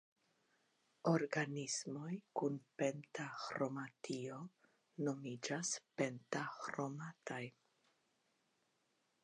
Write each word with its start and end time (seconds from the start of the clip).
Organismoj 1.09 2.15
kun 2.39 2.57
pentaĥromatio 2.81 4.39
nomiĝas 5.09 5.75
"pentaĥromatiaj". 6.01 7.43